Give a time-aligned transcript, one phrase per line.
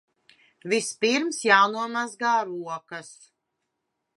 [0.71, 2.23] Vispirms j?nomazg?
[2.49, 3.13] rokas!